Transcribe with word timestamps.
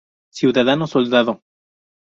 Ciudadano 0.33 0.87
Soldado. 0.87 1.43